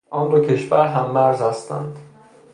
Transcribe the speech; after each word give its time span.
آن 0.09 0.29
دو 0.29 0.39
کشور 0.45 0.87
هممرز 0.87 1.41
هستند. 1.41 1.97